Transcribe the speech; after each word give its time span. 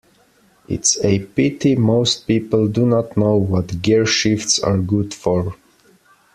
It's 0.67 0.97
a 1.05 1.19
pity 1.19 1.75
most 1.75 2.25
people 2.25 2.67
do 2.67 2.87
not 2.87 3.15
know 3.15 3.35
what 3.35 3.67
gearshifts 3.83 4.59
are 4.63 4.79
good 4.79 5.13
for. 5.13 5.53